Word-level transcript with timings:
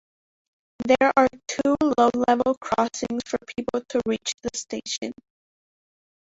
There 0.87 1.11
are 1.15 1.27
two 1.47 1.75
low-level 1.95 2.55
crossings 2.59 3.21
for 3.27 3.37
people 3.55 3.81
to 3.89 4.01
reach 4.07 4.33
the 4.41 4.49
station. 4.55 5.11